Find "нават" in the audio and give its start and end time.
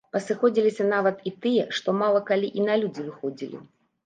0.93-1.21